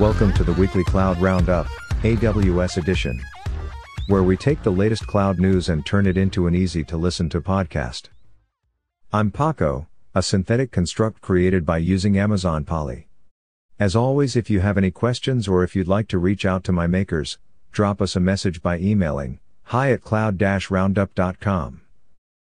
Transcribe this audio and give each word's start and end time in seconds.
Welcome 0.00 0.32
to 0.36 0.44
the 0.44 0.54
weekly 0.54 0.82
Cloud 0.82 1.20
Roundup, 1.20 1.66
AWS 2.00 2.78
edition, 2.78 3.22
where 4.06 4.22
we 4.22 4.34
take 4.34 4.62
the 4.62 4.72
latest 4.72 5.06
cloud 5.06 5.38
news 5.38 5.68
and 5.68 5.84
turn 5.84 6.06
it 6.06 6.16
into 6.16 6.46
an 6.46 6.54
easy 6.54 6.82
to 6.84 6.96
listen 6.96 7.28
to 7.28 7.42
podcast. 7.42 8.08
I'm 9.12 9.30
Paco, 9.30 9.88
a 10.14 10.22
synthetic 10.22 10.70
construct 10.72 11.20
created 11.20 11.66
by 11.66 11.76
using 11.76 12.16
Amazon 12.16 12.64
Polly. 12.64 13.08
As 13.78 13.94
always, 13.94 14.36
if 14.36 14.48
you 14.48 14.60
have 14.60 14.78
any 14.78 14.90
questions 14.90 15.46
or 15.46 15.62
if 15.62 15.76
you'd 15.76 15.86
like 15.86 16.08
to 16.08 16.18
reach 16.18 16.46
out 16.46 16.64
to 16.64 16.72
my 16.72 16.86
makers, 16.86 17.36
drop 17.70 18.00
us 18.00 18.16
a 18.16 18.20
message 18.20 18.62
by 18.62 18.78
emailing 18.78 19.38
hi 19.64 19.92
at 19.92 20.00
cloud-roundup.com. 20.00 21.82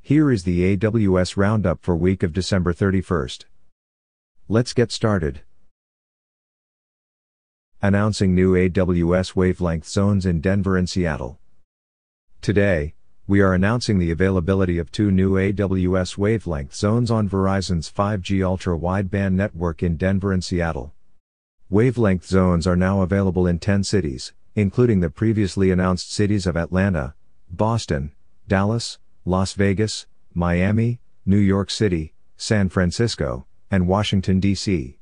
Here 0.00 0.30
is 0.30 0.44
the 0.44 0.74
AWS 0.74 1.36
Roundup 1.36 1.82
for 1.82 1.94
week 1.94 2.22
of 2.22 2.32
December 2.32 2.72
31st. 2.72 3.44
Let's 4.48 4.72
get 4.72 4.90
started. 4.90 5.42
Announcing 7.82 8.34
new 8.34 8.54
AWS 8.54 9.36
wavelength 9.36 9.86
zones 9.86 10.24
in 10.24 10.40
Denver 10.40 10.78
and 10.78 10.88
Seattle. 10.88 11.38
Today, 12.40 12.94
we 13.26 13.42
are 13.42 13.52
announcing 13.52 13.98
the 13.98 14.10
availability 14.10 14.78
of 14.78 14.90
two 14.90 15.10
new 15.10 15.32
AWS 15.32 16.16
wavelength 16.16 16.74
zones 16.74 17.10
on 17.10 17.28
Verizon's 17.28 17.92
5G 17.92 18.42
ultra 18.42 18.78
wideband 18.78 19.34
network 19.34 19.82
in 19.82 19.98
Denver 19.98 20.32
and 20.32 20.42
Seattle. 20.42 20.94
Wavelength 21.68 22.24
zones 22.24 22.66
are 22.66 22.76
now 22.76 23.02
available 23.02 23.46
in 23.46 23.58
10 23.58 23.84
cities, 23.84 24.32
including 24.54 25.00
the 25.00 25.10
previously 25.10 25.70
announced 25.70 26.10
cities 26.10 26.46
of 26.46 26.56
Atlanta, 26.56 27.14
Boston, 27.50 28.12
Dallas, 28.48 28.98
Las 29.26 29.52
Vegas, 29.52 30.06
Miami, 30.32 30.98
New 31.26 31.36
York 31.36 31.70
City, 31.70 32.14
San 32.38 32.70
Francisco, 32.70 33.44
and 33.70 33.86
Washington, 33.86 34.40
D.C. 34.40 34.95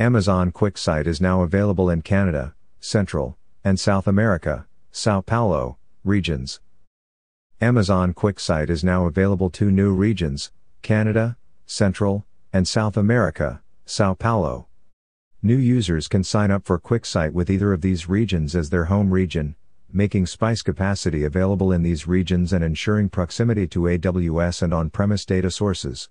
Amazon 0.00 0.52
QuickSight 0.52 1.08
is 1.08 1.20
now 1.20 1.42
available 1.42 1.90
in 1.90 2.02
Canada, 2.02 2.54
Central, 2.78 3.36
and 3.64 3.80
South 3.80 4.06
America, 4.06 4.64
Sao 4.92 5.20
Paulo, 5.20 5.76
regions. 6.04 6.60
Amazon 7.60 8.14
QuickSight 8.14 8.70
is 8.70 8.84
now 8.84 9.06
available 9.06 9.50
to 9.50 9.72
new 9.72 9.92
regions, 9.92 10.52
Canada, 10.82 11.36
Central, 11.66 12.24
and 12.52 12.68
South 12.68 12.96
America, 12.96 13.60
Sao 13.86 14.14
Paulo. 14.14 14.68
New 15.42 15.56
users 15.56 16.06
can 16.06 16.22
sign 16.22 16.52
up 16.52 16.64
for 16.64 16.78
QuickSight 16.78 17.32
with 17.32 17.50
either 17.50 17.72
of 17.72 17.80
these 17.80 18.08
regions 18.08 18.54
as 18.54 18.70
their 18.70 18.84
home 18.84 19.10
region, 19.10 19.56
making 19.92 20.26
SPICE 20.26 20.62
capacity 20.62 21.24
available 21.24 21.72
in 21.72 21.82
these 21.82 22.06
regions 22.06 22.52
and 22.52 22.62
ensuring 22.62 23.08
proximity 23.08 23.66
to 23.66 23.80
AWS 23.80 24.62
and 24.62 24.72
on-premise 24.72 25.24
data 25.24 25.50
sources. 25.50 26.08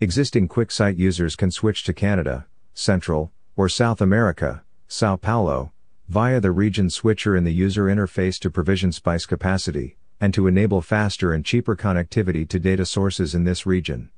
Existing 0.00 0.48
QuickSight 0.48 0.96
users 0.96 1.36
can 1.36 1.50
switch 1.50 1.84
to 1.84 1.92
Canada, 1.92 2.46
Central, 2.74 3.32
or 3.56 3.68
South 3.68 4.00
America, 4.00 4.62
Sao 4.88 5.16
Paulo, 5.16 5.72
via 6.08 6.40
the 6.40 6.50
region 6.50 6.90
switcher 6.90 7.36
in 7.36 7.44
the 7.44 7.52
user 7.52 7.84
interface 7.84 8.38
to 8.40 8.50
provision 8.50 8.90
SPICE 8.90 9.26
capacity, 9.26 9.96
and 10.20 10.34
to 10.34 10.46
enable 10.46 10.80
faster 10.82 11.32
and 11.32 11.44
cheaper 11.44 11.76
connectivity 11.76 12.46
to 12.48 12.58
data 12.58 12.84
sources 12.84 13.34
in 13.34 13.44
this 13.44 13.64
region. 13.64 14.10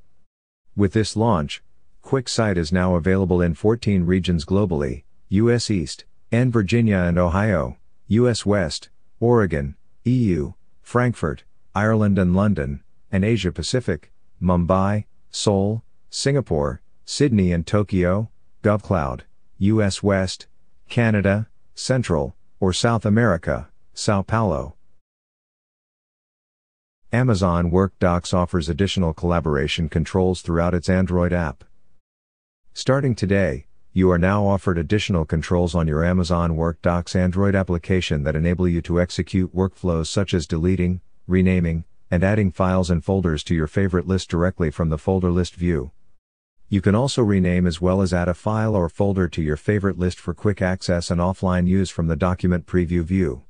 With 0.74 0.94
this 0.94 1.16
launch, 1.16 1.62
QuickSight 2.02 2.56
is 2.56 2.72
now 2.72 2.96
available 2.96 3.40
in 3.40 3.54
14 3.54 4.04
regions 4.04 4.44
globally 4.44 5.04
US 5.28 5.70
East, 5.70 6.04
and 6.30 6.52
Virginia 6.52 6.98
and 6.98 7.18
Ohio, 7.18 7.76
US 8.08 8.44
West, 8.44 8.90
Oregon, 9.20 9.76
EU, 10.04 10.54
Frankfurt, 10.82 11.44
Ireland 11.74 12.18
and 12.18 12.34
London, 12.34 12.82
and 13.10 13.24
Asia 13.24 13.52
Pacific, 13.52 14.12
Mumbai, 14.42 15.04
Seoul, 15.30 15.84
Singapore, 16.10 16.82
Sydney 17.04 17.52
and 17.52 17.66
Tokyo, 17.66 18.30
GovCloud, 18.62 19.22
US 19.58 20.04
West, 20.04 20.46
Canada, 20.88 21.48
Central, 21.74 22.36
or 22.60 22.72
South 22.72 23.04
America, 23.04 23.68
Sao 23.92 24.22
Paulo. 24.22 24.76
Amazon 27.12 27.72
WorkDocs 27.72 28.32
offers 28.32 28.68
additional 28.68 29.12
collaboration 29.12 29.88
controls 29.88 30.42
throughout 30.42 30.74
its 30.74 30.88
Android 30.88 31.32
app. 31.32 31.64
Starting 32.72 33.16
today, 33.16 33.66
you 33.92 34.08
are 34.12 34.18
now 34.18 34.46
offered 34.46 34.78
additional 34.78 35.24
controls 35.24 35.74
on 35.74 35.88
your 35.88 36.04
Amazon 36.04 36.56
WorkDocs 36.56 37.16
Android 37.16 37.56
application 37.56 38.22
that 38.22 38.36
enable 38.36 38.68
you 38.68 38.80
to 38.82 39.00
execute 39.00 39.54
workflows 39.54 40.06
such 40.06 40.32
as 40.32 40.46
deleting, 40.46 41.00
renaming, 41.26 41.84
and 42.12 42.22
adding 42.22 42.52
files 42.52 42.90
and 42.90 43.04
folders 43.04 43.42
to 43.42 43.56
your 43.56 43.66
favorite 43.66 44.06
list 44.06 44.30
directly 44.30 44.70
from 44.70 44.88
the 44.88 44.98
folder 44.98 45.32
list 45.32 45.56
view. 45.56 45.90
You 46.72 46.80
can 46.80 46.94
also 46.94 47.22
rename 47.22 47.66
as 47.66 47.82
well 47.82 48.00
as 48.00 48.14
add 48.14 48.28
a 48.28 48.32
file 48.32 48.74
or 48.74 48.88
folder 48.88 49.28
to 49.28 49.42
your 49.42 49.58
favorite 49.58 49.98
list 49.98 50.18
for 50.18 50.32
quick 50.32 50.62
access 50.62 51.10
and 51.10 51.20
offline 51.20 51.66
use 51.66 51.90
from 51.90 52.06
the 52.06 52.16
document 52.16 52.64
preview 52.64 53.02
view. 53.02 53.42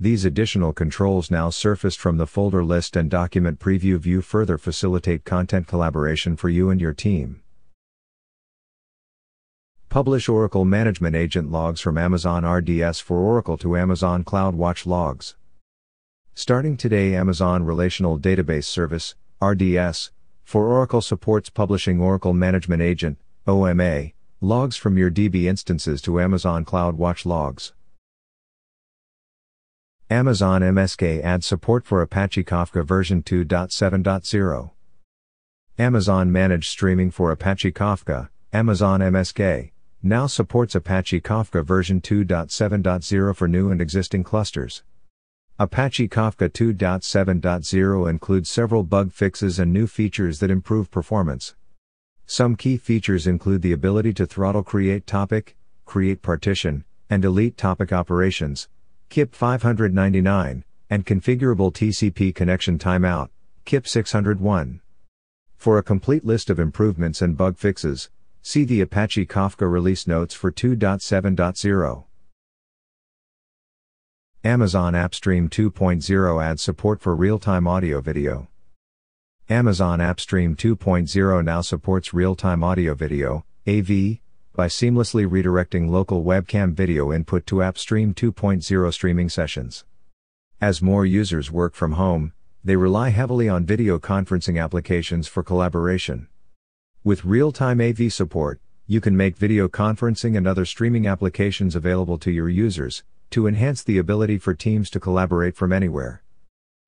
These 0.00 0.24
additional 0.24 0.72
controls 0.72 1.30
now 1.30 1.50
surfaced 1.50 1.98
from 1.98 2.16
the 2.16 2.26
folder 2.26 2.64
list 2.64 2.96
and 2.96 3.10
document 3.10 3.58
preview 3.58 3.98
view 3.98 4.22
further 4.22 4.56
facilitate 4.56 5.26
content 5.26 5.66
collaboration 5.66 6.36
for 6.36 6.48
you 6.48 6.70
and 6.70 6.80
your 6.80 6.94
team. 6.94 7.42
Publish 9.90 10.26
Oracle 10.26 10.64
Management 10.64 11.14
Agent 11.14 11.52
logs 11.52 11.82
from 11.82 11.98
Amazon 11.98 12.46
RDS 12.46 12.98
for 12.98 13.18
Oracle 13.18 13.58
to 13.58 13.76
Amazon 13.76 14.24
CloudWatch 14.24 14.86
logs. 14.86 15.36
Starting 16.34 16.78
today, 16.78 17.14
Amazon 17.14 17.64
Relational 17.64 18.18
Database 18.18 18.64
Service, 18.64 19.16
RDS, 19.42 20.12
for 20.48 20.66
Oracle 20.72 21.02
supports 21.02 21.50
publishing 21.50 22.00
Oracle 22.00 22.32
Management 22.32 22.80
Agent, 22.80 23.18
OMA, 23.46 24.12
logs 24.40 24.76
from 24.76 24.96
your 24.96 25.10
DB 25.10 25.44
instances 25.44 26.00
to 26.00 26.18
Amazon 26.18 26.64
CloudWatch 26.64 27.26
logs. 27.26 27.74
Amazon 30.08 30.62
MSK 30.62 31.22
adds 31.22 31.46
support 31.46 31.84
for 31.84 32.00
Apache 32.00 32.44
Kafka 32.44 32.82
version 32.82 33.22
2.7.0. 33.22 34.70
Amazon 35.78 36.32
Managed 36.32 36.70
Streaming 36.70 37.10
for 37.10 37.30
Apache 37.30 37.72
Kafka, 37.72 38.30
Amazon 38.50 39.00
MSK, 39.00 39.72
now 40.02 40.26
supports 40.26 40.74
Apache 40.74 41.20
Kafka 41.20 41.62
version 41.62 42.00
2.7.0 42.00 43.36
for 43.36 43.48
new 43.48 43.70
and 43.70 43.82
existing 43.82 44.24
clusters. 44.24 44.82
Apache 45.60 46.08
Kafka 46.08 46.48
2.7.0 46.48 48.08
includes 48.08 48.48
several 48.48 48.84
bug 48.84 49.12
fixes 49.12 49.58
and 49.58 49.72
new 49.72 49.88
features 49.88 50.38
that 50.38 50.52
improve 50.52 50.88
performance. 50.88 51.56
Some 52.26 52.54
key 52.54 52.76
features 52.76 53.26
include 53.26 53.62
the 53.62 53.72
ability 53.72 54.12
to 54.14 54.26
throttle 54.26 54.62
create 54.62 55.04
topic, 55.04 55.56
create 55.84 56.22
partition, 56.22 56.84
and 57.10 57.20
delete 57.20 57.56
topic 57.56 57.92
operations, 57.92 58.68
KIP 59.08 59.34
599, 59.34 60.64
and 60.90 61.04
configurable 61.04 61.72
TCP 61.72 62.32
connection 62.32 62.78
timeout, 62.78 63.30
KIP 63.64 63.88
601. 63.88 64.80
For 65.56 65.76
a 65.76 65.82
complete 65.82 66.24
list 66.24 66.50
of 66.50 66.60
improvements 66.60 67.20
and 67.20 67.36
bug 67.36 67.58
fixes, 67.58 68.10
See 68.42 68.64
the 68.64 68.80
Apache 68.80 69.26
Kafka 69.26 69.70
release 69.70 70.06
notes 70.06 70.32
for 70.32 70.50
2.7.0. 70.50 72.04
Amazon 74.44 74.92
AppStream 74.92 75.48
2.0 75.48 76.44
adds 76.44 76.62
support 76.62 77.00
for 77.00 77.16
real-time 77.16 77.66
audio 77.66 78.00
video. 78.00 78.46
Amazon 79.50 79.98
AppStream 79.98 80.54
2.0 80.54 81.44
now 81.44 81.60
supports 81.60 82.14
real-time 82.14 82.62
audio 82.62 82.94
video, 82.94 83.44
AV, 83.66 84.20
by 84.54 84.68
seamlessly 84.68 85.26
redirecting 85.26 85.90
local 85.90 86.22
webcam 86.22 86.72
video 86.72 87.12
input 87.12 87.46
to 87.46 87.56
AppStream 87.56 88.14
2.0 88.14 88.92
streaming 88.92 89.28
sessions. 89.28 89.84
As 90.60 90.80
more 90.80 91.04
users 91.04 91.50
work 91.50 91.74
from 91.74 91.94
home, 91.94 92.32
they 92.62 92.76
rely 92.76 93.08
heavily 93.08 93.48
on 93.48 93.66
video 93.66 93.98
conferencing 93.98 94.62
applications 94.62 95.26
for 95.26 95.42
collaboration. 95.42 96.28
With 97.02 97.24
real-time 97.24 97.80
AV 97.80 98.12
support, 98.12 98.60
you 98.86 99.00
can 99.00 99.16
make 99.16 99.36
video 99.36 99.66
conferencing 99.66 100.36
and 100.36 100.46
other 100.46 100.64
streaming 100.64 101.08
applications 101.08 101.74
available 101.74 102.18
to 102.18 102.30
your 102.30 102.48
users, 102.48 103.02
to 103.30 103.46
enhance 103.46 103.82
the 103.82 103.98
ability 103.98 104.38
for 104.38 104.54
teams 104.54 104.90
to 104.90 105.00
collaborate 105.00 105.56
from 105.56 105.72
anywhere. 105.72 106.22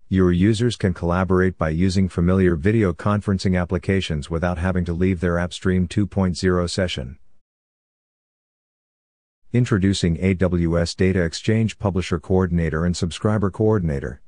Your 0.08 0.32
users 0.32 0.76
can 0.76 0.92
collaborate 0.92 1.56
by 1.56 1.68
using 1.68 2.08
familiar 2.08 2.56
video 2.56 2.92
conferencing 2.92 3.60
applications 3.60 4.28
without 4.28 4.58
having 4.58 4.84
to 4.86 4.92
leave 4.92 5.20
their 5.20 5.34
AppStream 5.34 5.88
2.0 5.88 6.68
session. 6.68 7.18
Introducing 9.52 10.16
AWS 10.16 10.96
Data 10.96 11.22
Exchange 11.22 11.78
Publisher 11.78 12.18
Coordinator 12.18 12.84
and 12.84 12.96
Subscriber 12.96 13.50
Coordinator. 13.50 14.20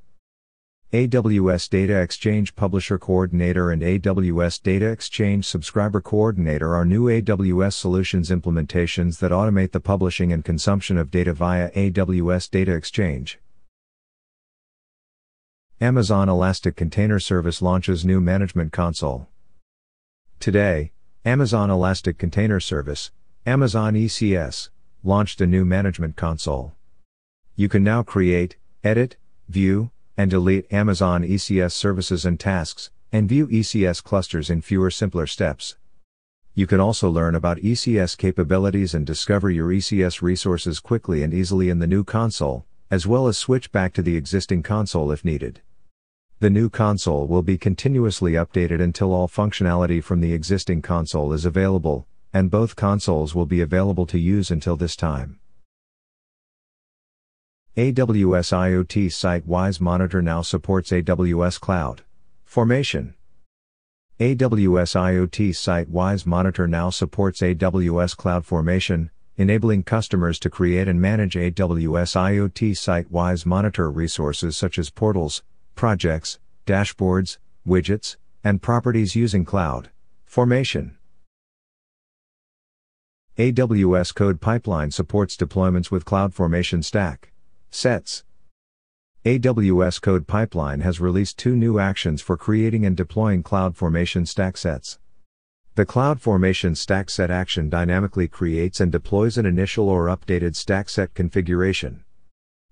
AWS 0.92 1.70
Data 1.70 2.02
Exchange 2.02 2.54
Publisher 2.54 2.98
Coordinator 2.98 3.70
and 3.70 3.80
AWS 3.80 4.62
Data 4.62 4.90
Exchange 4.90 5.46
Subscriber 5.46 6.02
Coordinator 6.02 6.74
are 6.74 6.84
new 6.84 7.04
AWS 7.06 7.72
Solutions 7.72 8.28
implementations 8.28 9.18
that 9.20 9.30
automate 9.30 9.72
the 9.72 9.80
publishing 9.80 10.34
and 10.34 10.44
consumption 10.44 10.98
of 10.98 11.10
data 11.10 11.32
via 11.32 11.70
AWS 11.70 12.50
Data 12.50 12.74
Exchange. 12.74 13.38
Amazon 15.80 16.28
Elastic 16.28 16.76
Container 16.76 17.18
Service 17.18 17.62
launches 17.62 18.04
new 18.04 18.20
Management 18.20 18.70
Console. 18.70 19.28
Today, 20.40 20.92
Amazon 21.24 21.70
Elastic 21.70 22.18
Container 22.18 22.60
Service, 22.60 23.10
Amazon 23.46 23.94
ECS 23.94 24.68
launched 25.02 25.40
a 25.40 25.46
new 25.46 25.64
management 25.64 26.16
console. 26.16 26.74
You 27.56 27.70
can 27.70 27.82
now 27.82 28.02
create, 28.02 28.56
edit, 28.84 29.16
view, 29.48 29.90
and 30.16 30.30
delete 30.30 30.72
Amazon 30.72 31.22
ECS 31.22 31.72
services 31.72 32.24
and 32.24 32.38
tasks, 32.38 32.90
and 33.12 33.28
view 33.28 33.46
ECS 33.46 34.02
clusters 34.02 34.50
in 34.50 34.62
fewer 34.62 34.90
simpler 34.90 35.26
steps. 35.26 35.76
You 36.54 36.66
can 36.66 36.80
also 36.80 37.08
learn 37.08 37.34
about 37.34 37.58
ECS 37.58 38.16
capabilities 38.16 38.94
and 38.94 39.06
discover 39.06 39.50
your 39.50 39.68
ECS 39.68 40.20
resources 40.20 40.80
quickly 40.80 41.22
and 41.22 41.32
easily 41.32 41.70
in 41.70 41.78
the 41.78 41.86
new 41.86 42.04
console, 42.04 42.66
as 42.90 43.06
well 43.06 43.26
as 43.26 43.38
switch 43.38 43.72
back 43.72 43.94
to 43.94 44.02
the 44.02 44.16
existing 44.16 44.62
console 44.62 45.10
if 45.10 45.24
needed. 45.24 45.62
The 46.40 46.50
new 46.50 46.68
console 46.68 47.26
will 47.26 47.42
be 47.42 47.56
continuously 47.56 48.32
updated 48.32 48.82
until 48.82 49.14
all 49.14 49.28
functionality 49.28 50.02
from 50.02 50.20
the 50.20 50.32
existing 50.34 50.82
console 50.82 51.32
is 51.32 51.46
available, 51.46 52.06
and 52.32 52.50
both 52.50 52.76
consoles 52.76 53.34
will 53.34 53.46
be 53.46 53.60
available 53.60 54.06
to 54.06 54.18
use 54.18 54.50
until 54.50 54.76
this 54.76 54.96
time. 54.96 55.38
AWS 57.74 58.52
IoT 58.52 59.10
Site-Wise 59.10 59.80
Monitor 59.80 60.20
now 60.20 60.42
supports 60.42 60.90
AWS 60.90 61.58
Cloud 61.58 62.02
Formation. 62.44 63.14
AWS 64.20 64.94
IoT 64.94 65.56
Site-Wise 65.56 66.26
Monitor 66.26 66.68
now 66.68 66.90
supports 66.90 67.40
AWS 67.40 68.14
Cloud 68.14 68.44
Formation, 68.44 69.10
enabling 69.38 69.84
customers 69.84 70.38
to 70.40 70.50
create 70.50 70.86
and 70.86 71.00
manage 71.00 71.32
AWS 71.32 72.14
IoT 72.14 72.76
Site-Wise 72.76 73.46
Monitor 73.46 73.90
resources 73.90 74.54
such 74.54 74.78
as 74.78 74.90
portals, 74.90 75.42
projects, 75.74 76.38
dashboards, 76.66 77.38
widgets, 77.66 78.16
and 78.44 78.60
properties 78.60 79.16
using 79.16 79.46
cloud 79.46 79.88
formation. 80.26 80.98
AWS 83.38 84.14
Code 84.14 84.42
Pipeline 84.42 84.90
supports 84.90 85.38
deployments 85.38 85.90
with 85.90 86.04
CloudFormation 86.04 86.84
Stack. 86.84 87.31
Sets. 87.74 88.22
AWS 89.24 90.02
Code 90.02 90.26
Pipeline 90.26 90.80
has 90.80 91.00
released 91.00 91.38
two 91.38 91.56
new 91.56 91.78
actions 91.78 92.20
for 92.20 92.36
creating 92.36 92.84
and 92.84 92.94
deploying 92.94 93.42
CloudFormation 93.42 94.28
stack 94.28 94.58
sets. 94.58 94.98
The 95.74 95.86
CloudFormation 95.86 96.76
stack 96.76 97.08
set 97.08 97.30
action 97.30 97.70
dynamically 97.70 98.28
creates 98.28 98.78
and 98.78 98.92
deploys 98.92 99.38
an 99.38 99.46
initial 99.46 99.88
or 99.88 100.08
updated 100.08 100.54
stack 100.54 100.90
set 100.90 101.14
configuration. 101.14 102.04